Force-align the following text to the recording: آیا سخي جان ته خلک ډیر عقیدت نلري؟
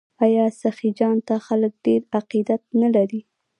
آیا 0.25 0.45
سخي 0.61 0.89
جان 0.99 1.17
ته 1.27 1.35
خلک 1.47 1.73
ډیر 1.85 2.01
عقیدت 2.17 2.61
نلري؟ 2.79 3.21